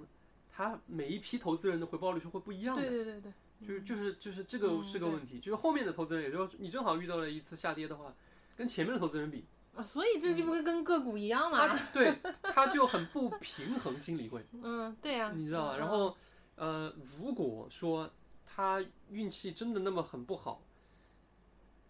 [0.51, 2.81] 它每一批投资人的回报率是会不一样的。
[2.81, 3.33] 对对对对，
[3.65, 8.13] 就是就是就是这个嗯是个问题，就是后面的投资人，也就是你正好遇到了一次下跌的话，
[8.57, 11.79] 跟前面的投资人比，啊，所以这就不会跟个股一样他嘛？
[11.93, 15.75] 对他就很不平衡，心理会， 嗯，对呀、你知道吧？
[15.75, 16.17] 嗯然后
[16.55, 18.11] 呃，如果说
[18.57, 20.63] 他运气真的那么很不好，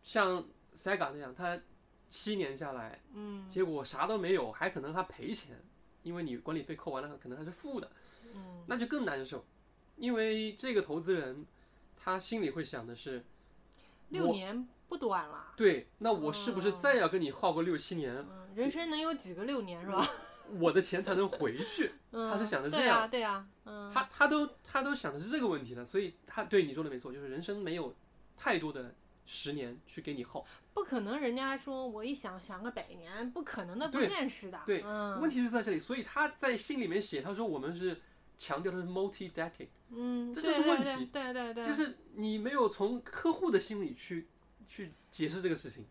[0.03, 0.43] 像
[0.75, 1.57] Sega 那样，他
[2.09, 3.49] 七年下来，嗯。
[3.49, 5.63] 结果啥都没有，还可能他赔钱，
[6.03, 7.89] 因为你管理费扣完了，可能他是负的，
[8.35, 8.65] 嗯。
[8.67, 9.45] 那就更难受，
[9.95, 11.45] 因为这个投资人
[11.95, 13.23] 他心里会想的是，
[14.09, 15.53] 六年不短了。
[15.55, 20.05] 对，那我是不是哦再要跟你耗个六七年，嗯，人生能有几个六年是吧？
[20.59, 21.91] 我的钱才能回去？
[22.11, 27.93] 嗯，他是想着这对样呀对呀，嗯，他他都他都想的是这个问题了，所以他对你说的没错，就是人生没有
[28.37, 28.93] 太多的
[29.25, 30.45] 十年去给你耗。
[30.73, 34.59] 不可能，人家说我一想想个百年，不可能的，不现实的。
[34.65, 37.99] 对嗯，问题是在这里，所以他在信里面写，他说我们是
[38.37, 44.27] 强调的是 multi decade，嗯，这就是问题对对对对，就是你没有从客户的心里去
[44.67, 45.85] 去解释这个事情。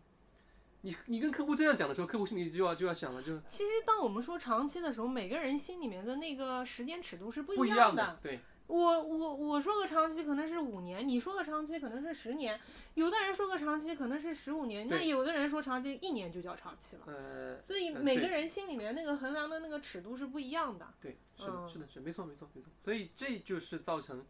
[0.87, 8.17] 你你跟客户这样讲的时候，客户心里就要就要想了，就其实当我们说长期的时候，每个人心里面的那个时间尺度是不不一样样的。
[8.23, 12.57] 对，我我我说个长期可能是五年，你说个长期可能是十年，
[12.93, 17.01] 有的人说个长期可能是十五年，那有的人说长期一年就叫长期了。
[17.07, 20.87] 呃，所以每个人心里面那个衡量的那个尺度是不一样的。
[21.01, 22.71] 对，是的，嗯是的，是的没错，没错，没错。
[22.81, 24.25] 所以这就是造成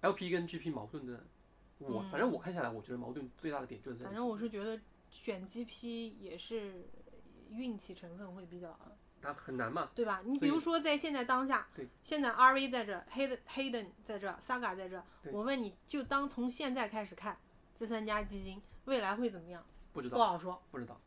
[0.00, 1.24] LP 跟 GP 矛盾的。
[1.78, 4.06] 我反正我看下来，我觉得矛盾最大的点就是在。
[4.06, 6.88] 反正我是觉得选 GP 也是
[7.50, 8.78] 运气成分会比较，
[9.20, 9.90] 它很难嘛。
[9.94, 10.22] 对吧？
[10.24, 17.38] 你比如说在现在当下对，现在 RV 在这，Hayden Hayden 在这，Saga 在这，对我问你就当从现在开始看
[17.78, 19.64] 这三家基金未来会怎么样？
[19.92, 21.00] 不知道，不好说，不知道，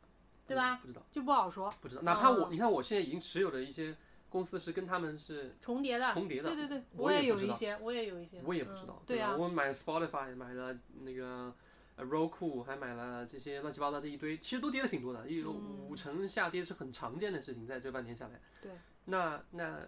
[0.48, 2.02] 对吧不知道，就不好说，不知道。
[2.02, 3.96] 哪怕我，嗯你看我现在已经持有的一些
[4.30, 6.12] 公司是跟他们是重叠的。
[6.14, 9.04] 重叠的，对对对，我也有一些，我也有一些，我也不知嗯道。
[9.06, 11.56] 对啊，吧我买 Spotify，买了那个呃
[12.04, 18.40] Roku，还买了这些乱七八糟这一堆，其实都跌的挺多的，有嗯五成下跌是很常见的事情，在这半年下来。
[18.62, 18.72] 对。
[19.06, 19.80] 那那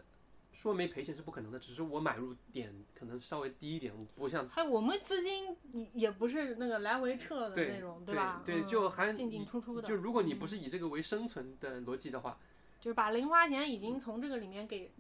[0.52, 8.42] 说没赔钱是不可能的，只是我买入点可能稍微低一点，我不像还有我们资金也也不是那个来回撤的那种，对吧？
[8.46, 9.88] 对嗯就还进进出出的。
[9.88, 12.38] 就如果你不嗯是以这个为生存的逻辑的话，
[12.80, 14.92] 就是把零花钱已经从这个里面给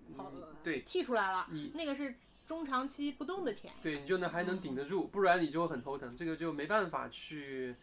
[0.63, 2.15] 对剔出来了，你那个是
[2.51, 3.71] 中长期不动的钱。
[3.81, 7.73] 对你就能还能顶得住，不然你就会很头疼，这个就没办法去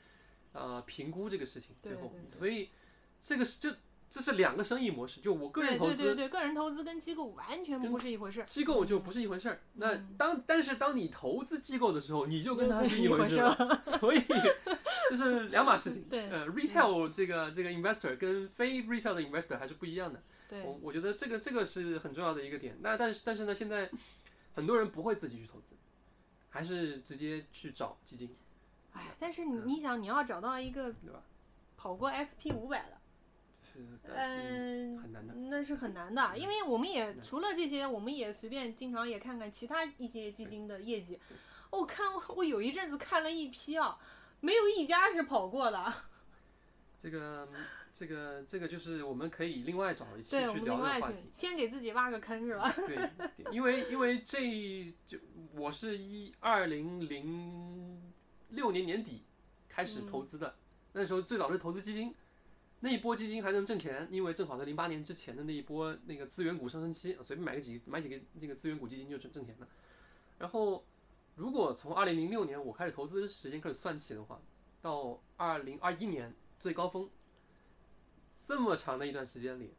[0.53, 2.69] 呃评估这个事情最后所以
[3.23, 3.71] 这个是就
[4.11, 5.97] 这是两个生意模式，就我个人投资。
[5.97, 8.45] 对对对，个人投资跟机构完全不是一回事儿。
[8.45, 9.61] 机构就不是一回事儿。
[9.75, 14.23] 那嗯当但是当你投资机构的时候，你就跟又它是一回事回事了， 所以
[15.11, 16.05] 这是两码事情。
[16.09, 20.23] 对呃，retail 这个这个 investor 跟非 retail 的 investor 还是不一样的。
[20.49, 22.79] 对我我觉得这个这个是很重要的一个点。
[22.81, 23.91] 那但是但是呢，现在
[24.55, 25.77] 很多人不会自己去投资，
[26.51, 28.35] 还是直接去找基金，
[28.93, 31.23] 哎，但是你你想，你要找到一个对吧？
[31.77, 32.99] 跑过 SP 五百的，
[33.63, 35.35] 是的，嗯，嗯，很难的。
[35.35, 41.19] 那是很难的，因为我们也除了这些，我们也随便经常也看看其他一些基金的业绩。
[41.71, 43.99] 我看我有一阵子看了一批啊，
[44.41, 45.95] 没有一家是跑过的。
[47.01, 47.47] 这个
[47.99, 51.17] 这个这个就是我们可以另外找一期去聊这个话题。
[51.35, 52.73] 先给自己挖个坑是吧？
[52.87, 53.11] 对，
[53.51, 55.19] 因为因为这就
[55.57, 58.01] 我是一二零零
[58.51, 59.25] 六年年底
[59.69, 60.55] 开始投资的，
[60.93, 62.15] 那时候最早是投资基金，
[62.79, 69.67] 那一波基金还能挣钱，因为正好在零八年之前的那一波那个资源股上升期，随便买个几买几个那个资源股基金就挣挣钱了。
[70.39, 70.87] 然后
[71.35, 74.41] 如果从二零零六年我开始投资时间开始算起的话，
[74.81, 77.11] 到二零二一年最高峰，
[78.49, 79.75] 这么长的一段时间里，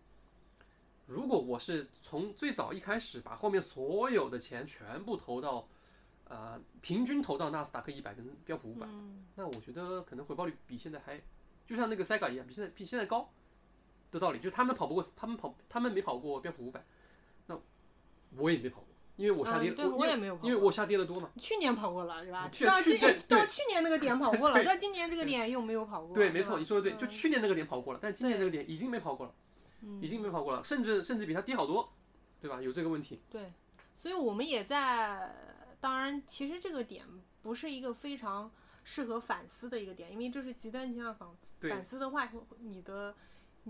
[1.08, 5.68] 如果我是从最早一开始把后面所有的钱全部投到，
[6.26, 11.20] 呃，平均投到纳斯达克一百跟标普五百、嗯，那我觉得可能回报率比现在还，
[11.66, 13.32] 就像那个 Sega 一样，比现在比现在高
[14.12, 16.86] 的道理，就他们跑不过，他们跑他们没跑过标普五百，
[17.48, 17.60] 那
[18.38, 18.89] 我也没跑过，
[19.20, 21.30] 因为我下跌，嗯对我也没有跑过因为我下跌的多嘛。
[21.38, 22.48] 去年跑过了是吧？
[22.52, 26.16] 去到今去年那个点 跑过了，到今年这个点又没有跑过。
[26.16, 29.34] 对，没错，你说的对，就嗯去年那个点跑过了，但今年对这个点已经没跑过了，
[29.82, 31.92] 嗯已经没跑过了，甚至甚至比它低好多，
[32.40, 32.62] 对吧？
[32.62, 33.20] 有这个问题。
[33.30, 33.52] 对，
[33.94, 35.36] 所以我们也在，
[35.82, 37.06] 当然，其实这个点
[37.42, 38.50] 不是一个非常
[38.86, 41.28] 适合反思的一个点，因为这是极端情况反
[41.70, 43.14] 反思的话，你的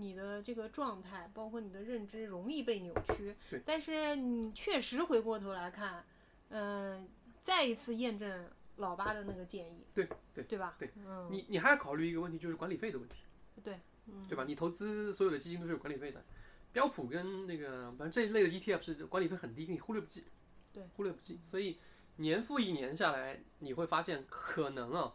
[0.00, 3.60] 你的这个状态，包括你的认知容易被扭曲对。
[3.66, 6.04] 但是你确实回过头来看，
[6.48, 7.08] 嗯、
[7.42, 10.74] 再一次验证老八的那个建议，对对对吧？
[10.78, 13.16] 对，嗯，你你还要考虑一个问题，就是管理费的问题。
[13.62, 14.44] 对，嗯，对吧？
[14.46, 16.24] 你投资所有的基金都是有管理费的，
[16.72, 20.24] 标普跟那个反正这一类的 ETF 是管理费很低，你忽略不计。
[20.72, 21.38] 对，忽略不计。
[21.42, 21.78] 所以
[22.16, 25.12] 年复一年下来，你会发现可能啊，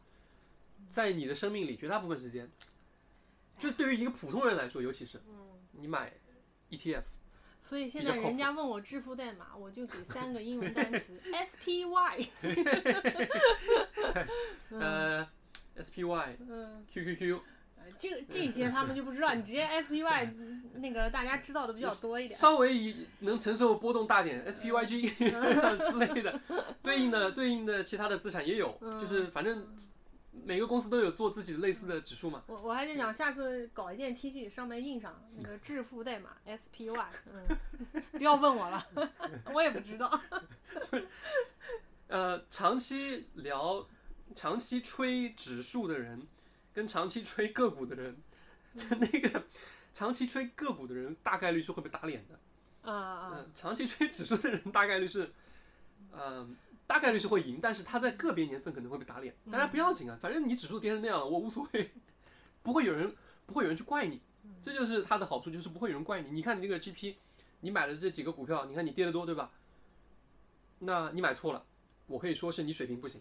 [0.92, 2.50] 在你的生命里绝大部分时间，
[3.60, 5.46] 就对于一个普通人来说，尤其是嗯。
[5.78, 6.12] 你买
[6.70, 7.02] E ETF，
[7.62, 12.28] 所以现在人家问我支付代码，我就给三个英文单词 SPY。
[14.72, 15.28] 嗯呃
[15.84, 17.40] ，SPY、嗯，QQQ，
[17.78, 20.34] 呃这个这这些他们就不知道，你直接 SPY
[20.76, 22.40] 那个大家知道的比较多一点。
[22.40, 26.40] 稍微一能承受波动大点，SPYG 之类的，
[26.82, 29.68] 对应的对应的其他的资产也有，就是反正
[30.44, 32.44] 每个公司都有做自己的类似的指数嘛。
[32.48, 38.86] 我我还在想，下次搞一件 T 恤，上面印上 那个致富代码 SPY，嗯，不要问我了，
[39.54, 40.22] 我也不知道。
[42.08, 43.88] 呃，长期聊、
[44.36, 46.28] 长期吹指数的人，
[46.74, 48.16] 跟长期吹个股的人，
[48.74, 49.44] 那个
[49.94, 52.40] 长期吹个股的人大概率是会被打脸的。
[52.92, 53.32] 啊啊！
[53.34, 55.34] 嗯，长期吹指数的人大概率是，
[56.12, 56.56] 嗯，
[56.88, 59.34] 大概率是会赢，但是他在个别年份可能会被打脸。
[59.52, 61.92] 当然不要紧啊，反正你指数跌成那样了，我无所谓，
[62.64, 64.22] 不会有人不会有人去怪你，
[64.62, 66.32] 这就是它的好处，就是不会有人怪你。
[66.32, 67.16] 你看你那个 GP，
[67.62, 69.52] 你买了这几个股票，你看你跌得多，对吧？
[70.80, 71.66] 那你买错了。
[72.08, 73.20] 我可以说是你水平不行。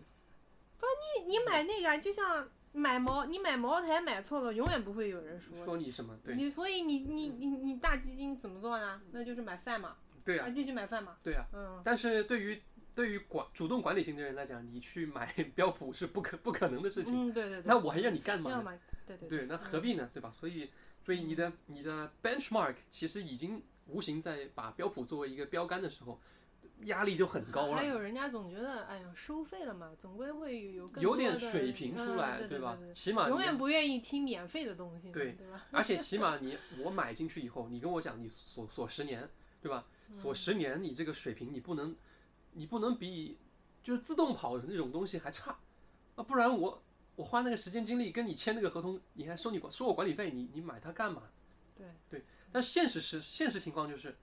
[0.78, 0.84] 不，
[1.22, 6.14] 你你买那个就像买茅，你买茅台买错了，永远不会有人说说你什么。
[6.22, 6.34] 对。
[6.34, 9.00] 你所以你你你你大基金怎么做呢？
[9.12, 9.96] 那就是买饭嘛。
[10.22, 10.50] 对啊。
[10.50, 11.16] 继续买饭嘛。
[11.22, 11.46] 对啊。
[11.54, 11.80] 嗯。
[11.82, 12.60] 但是对于
[12.94, 17.28] 对于管主动管理型的人来讲，你去买 标普是不可不可能的事情。
[17.28, 17.62] 嗯，对对对。
[17.64, 18.50] 那我还要你干嘛？
[18.50, 18.78] 要买。
[19.06, 19.28] 对对。
[19.28, 20.08] 对，那何必呢？
[20.12, 20.32] 对吧？
[20.36, 20.68] 所以，
[21.04, 26.20] 所以你的你的 benchmark 其实已经无形在把标普作为一个标杆的时候。
[26.86, 27.76] 压力就很高了。
[27.76, 32.76] 还有人家总觉得，哎呀，收费了嘛，总归会有更有点水平出来，对吧？
[32.92, 35.64] 起码永远不愿意听免费的东西，对对吧？
[35.70, 39.26] 而且 起码你我买进去以后，你跟我讲你锁锁十年，
[39.62, 39.86] 对吧？
[40.12, 41.94] 锁十年，你这个水平你不能，
[42.54, 43.38] 你不能比
[43.82, 45.56] 就是自动跑的那种东西还差
[46.16, 46.24] 啊！
[46.24, 46.82] 不然我
[47.16, 51.22] 我花那个时间精力跟你签那个合同，你还收你管收我管理费，你你买它干嘛？
[51.76, 54.16] 对对，但现实是现实情况就是，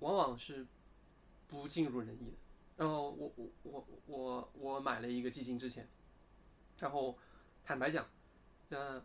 [0.00, 0.66] 往往是。
[1.48, 2.36] 不尽如人意的，
[2.78, 5.86] 然后我我我我我买了一个基金之前，
[6.78, 7.18] 然后
[7.62, 8.08] 坦白讲，
[8.70, 9.04] 呃，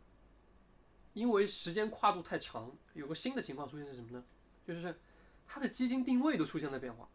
[1.12, 4.24] 因为时间跨度太长，有个新的情况出现是什么呢？
[4.66, 4.98] 就是
[5.46, 7.10] 它的基金定位都出现了变化，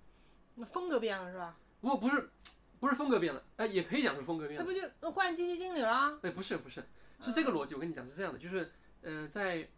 [0.54, 1.56] 那风格变了是吧？
[1.80, 2.30] 不不是
[2.80, 4.64] 不是风格变了，哎，也可以讲是风格变了。
[4.64, 6.18] 那不就换基金经理了？
[6.22, 6.84] 哎，不是不是，
[7.20, 7.74] 是这个逻辑。
[7.74, 8.70] 我跟你讲是这样的，就是
[9.02, 9.68] 呃，在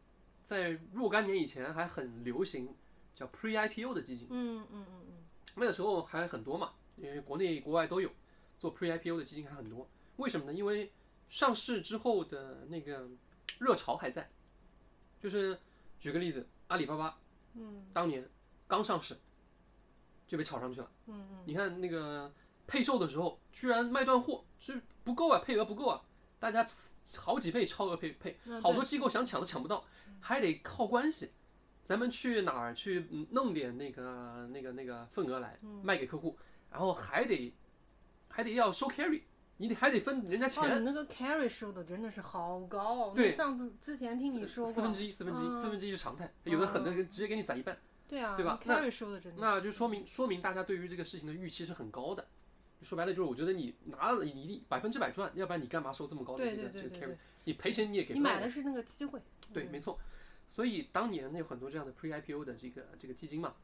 [0.43, 2.75] 在若干年以前还很流行
[3.15, 4.29] 叫 Pre-IPO 的基金。
[4.31, 5.25] 嗯嗯嗯嗯。
[5.57, 8.11] 那个时候还很多嘛，因为国内国外都有
[8.59, 9.89] 做 pre-IPO 的基金还很多。
[10.17, 10.53] 为什么呢？
[10.53, 10.93] 因为
[11.29, 13.09] 上市之后的那个
[13.59, 14.29] 热潮还在。
[15.23, 15.59] 就是
[15.99, 17.19] 举个例子，阿里巴巴，
[17.55, 18.29] 嗯，当年
[18.69, 19.17] 刚上市
[20.35, 20.91] 就被炒上去了。
[21.07, 21.39] 嗯嗯。
[21.45, 22.33] 你看那个
[22.67, 26.03] 配售的时候，居然卖断货，是不够啊，配额不够啊，
[26.41, 26.67] 大家
[27.17, 29.85] 好几倍超额配配，好多机构想抢都抢不到，
[30.21, 31.31] 还得靠关系。
[31.87, 36.37] 咱们去哪儿去弄点那个那个那个份额来卖给客户，
[36.71, 37.55] 然后还得
[38.29, 39.21] 还得要收 carry，
[39.59, 40.81] 你得还得分人家钱。
[40.81, 43.11] 你那个 carry 收的真的是好高。
[43.11, 47.77] 对，上次之前听你说四分之一，四分之一，四分之一是常态，有的狠的直接给你攒一半。
[48.09, 48.91] 对啊，对吧的。
[49.37, 52.27] 那就说明说明大家对于这个事情的预期是很高的。
[52.83, 57.17] 说白了就是，我觉得你拿了你百分之百赚，要不然你干嘛收这么高的这个这个 carry？
[57.45, 58.13] 你赔钱你也给。
[58.13, 59.21] 你买的是那个机会。
[59.53, 59.99] 对，没错。
[60.49, 63.55] 所以当年有很多这样的 pre-IPO 的这个这个基金嘛，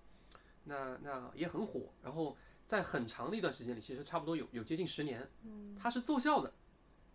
[0.65, 1.93] 那那也很火。
[2.03, 5.29] 然后在很长的一段时间里，其实差不多有有接近十年，
[5.79, 6.53] 它是奏效的。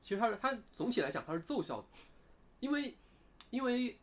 [0.01, 1.87] 其实它是它总体来讲它是奏效的，
[2.59, 2.95] 因为
[3.49, 3.97] 因为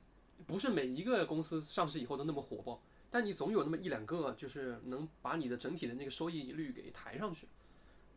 [0.45, 2.83] 不是每一个公司上市以后都那么火爆，
[3.13, 7.47] 但你总有那么一两个就是能把你的整体的那个收益率给抬上去，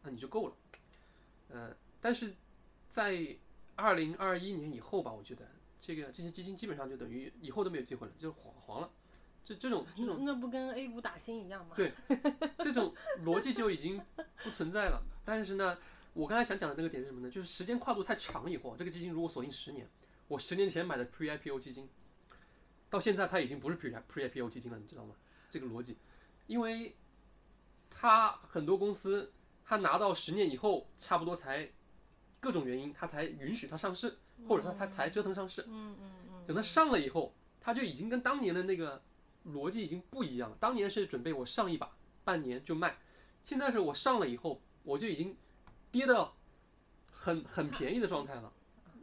[0.01, 0.55] 那你就够了。
[1.49, 2.33] 呃，但是
[2.89, 3.37] 在
[3.75, 5.45] 二零二一年以后吧，我觉得。
[5.81, 8.89] 这个这些基金基本上就等于以后都没有机会了，就黄黄了。
[9.45, 11.75] 这这种这种那不跟 A 股打新一样吗？
[11.75, 11.91] 对，
[12.57, 12.91] 这种
[13.23, 14.01] 逻辑就已经
[14.43, 15.03] 不存在了。
[15.23, 15.77] 但是呢，
[16.13, 17.29] 我刚才想讲的那个点是什么呢？
[17.29, 19.87] 就是时间跨度太长以后，这个基金如果锁定十年，
[20.27, 21.87] 我十年前买的 Pre-IPO 基金，
[22.95, 25.15] 到现在它已经不是 Pre Pre-IPO 基金了，你知道吗？
[25.49, 25.97] 这个逻辑，
[26.47, 26.95] 因为
[27.89, 31.69] 它很多公司它拿到十年以后，差不多才
[32.39, 34.17] 各种原因，它才允许它上市。
[34.49, 39.01] 或者说他才折腾上市，嗯嗯嗯，等他上了以后，他就已经跟当年的那个
[39.47, 40.57] 逻辑已经不一样了。
[40.59, 41.89] 当年是准备我上一把，
[42.25, 42.97] 半年就卖，
[43.45, 45.37] 现在是我上了以后，我就已经
[45.89, 46.35] 跌到
[47.09, 48.51] 很很便宜的状态了。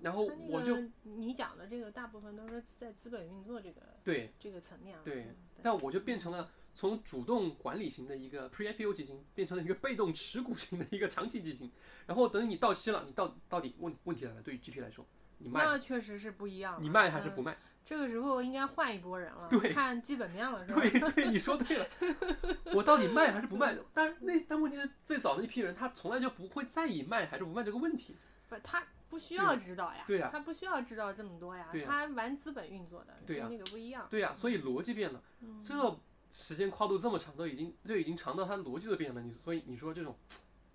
[0.03, 11.71] 然后我就你讲的这个大部分都是在资本运作这个对这个层面啊对，但我就变成了从主动管理型的一个 pre-IPO 基金，变成了一个被动持股型的一个长期基金。
[12.07, 15.07] 然后等你到期了，你到到底问问题来了，对于 GP 来说。
[15.39, 16.79] 你卖那确实是不一样。
[16.81, 17.57] 你卖还是不卖？
[17.85, 20.81] 这个时候应该换一波人了，看基本面了，是吧？
[20.81, 21.87] 对对，你说对了。
[22.73, 23.77] 我到底卖还是不卖？
[23.93, 28.17] 但是那但问题是，最早的一批人他从来就不会在意卖还是不卖这个问题。
[28.49, 34.07] 不，他不需要知道呀，对呀他不需要知道这么多呀，对呀他玩资本运作的，对呀跟那个不一样。
[34.09, 36.01] 对呀、所以逻辑变了，嗯这
[36.31, 40.17] 时间跨度这么长，都已经就已经长到他逻辑都变了，你所以你说这种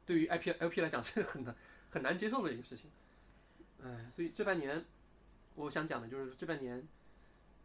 [0.05, 1.55] 对于 IP LP 来讲是很难
[1.89, 2.91] 很难接受的一个事情。
[3.83, 4.85] 哎，所以这半年
[5.55, 6.87] 我想讲的就是这半年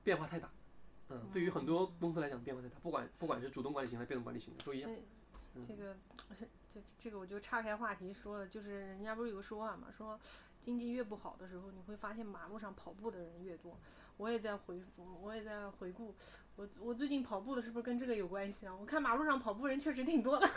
[0.02, 0.50] 变化太大，
[1.10, 4.90] 嗯，对于很多公司来讲变化太大，不管不管是主动管理型还是被动管理型的都一样。
[5.54, 5.94] 嗯这个
[6.72, 10.18] 这这个我就岔开话题说了，就是人家不是有个说法嘛，说
[10.64, 13.76] 经济越不好的时候，你会发现马路上跑步的人越多。
[14.18, 16.14] 我也在回我也在回顾，
[16.54, 18.76] 我我最近跑步的是不是跟这个有关系啊？
[18.76, 20.48] 我看马路上跑步人确实挺多的。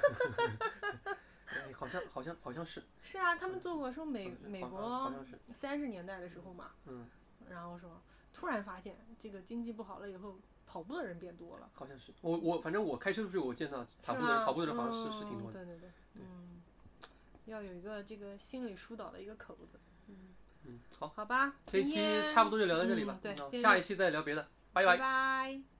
[1.47, 5.11] 哎，好像好像好像是是啊，他们做过说美美国，
[5.53, 7.07] 三十年代的时候嘛，嗯，
[7.49, 7.89] 然后说
[8.33, 10.35] 突然发现这个经济不好了以后，
[10.67, 11.69] 跑步的人变多了。
[11.73, 15.63] 好像是我我反正我开车的时候我见到跑步的人跑步的人好像是是挺多的。
[15.63, 16.61] 嗯对对对，嗯，
[17.45, 19.79] 要有一个这个心理疏导的一个口子。
[20.07, 20.15] 嗯，
[20.65, 23.21] 嗯，好，好吧，这一期天差不多就聊到这里吧嗯。
[23.21, 24.97] 对那今天下一期再聊别的，拜拜拜。
[24.97, 25.74] 拜。